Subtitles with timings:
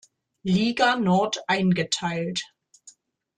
[0.43, 2.41] Liga Nord eingeteilt.